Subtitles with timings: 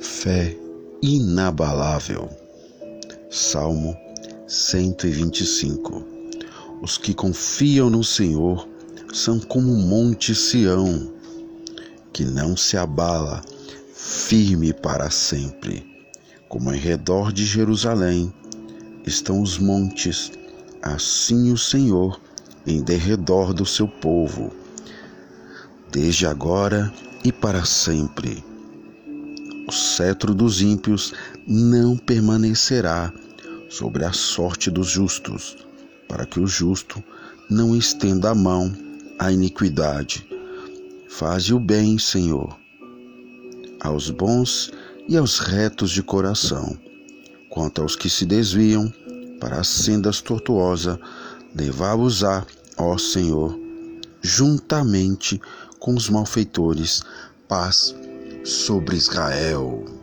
[0.00, 0.56] fé
[1.02, 2.28] inabalável.
[3.30, 3.96] Salmo
[4.46, 6.04] 125
[6.80, 8.68] Os que confiam no Senhor
[9.12, 11.12] são como o monte Sião,
[12.12, 13.42] que não se abala,
[13.92, 15.84] firme para sempre.
[16.48, 18.32] Como em redor de Jerusalém
[19.04, 20.30] estão os montes,
[20.80, 22.20] assim o Senhor
[22.66, 24.52] em derredor do seu povo,
[25.90, 26.92] desde agora
[27.24, 28.47] e para sempre.
[29.68, 31.12] O cetro dos ímpios
[31.46, 33.12] não permanecerá
[33.68, 35.58] sobre a sorte dos justos,
[36.08, 37.04] para que o justo
[37.50, 38.74] não estenda a mão
[39.18, 40.26] à iniquidade.
[41.10, 42.58] Faze o bem, Senhor,
[43.78, 44.70] aos bons
[45.06, 46.74] e aos retos de coração.
[47.50, 48.90] Quanto aos que se desviam
[49.38, 50.98] para as sendas tortuosas,
[51.54, 52.46] levá-los-á,
[52.78, 53.54] ó Senhor,
[54.22, 55.38] juntamente
[55.78, 57.02] com os malfeitores,
[57.46, 57.94] paz
[58.44, 59.97] sobre Israel.